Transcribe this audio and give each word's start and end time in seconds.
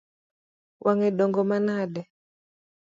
Wang’e 0.85 1.09
dongo 1.17 1.41
manade? 1.49 2.01